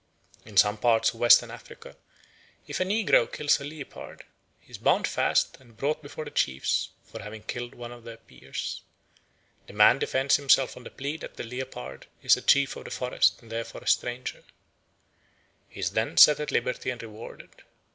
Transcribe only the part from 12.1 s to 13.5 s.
is chief of the forest